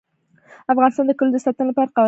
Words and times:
افغانستان 0.73 1.05
د 1.07 1.11
کلیو 1.17 1.35
د 1.35 1.37
ساتنې 1.45 1.67
لپاره 1.69 1.87
قوانین 1.87 1.91
لري. 1.91 1.99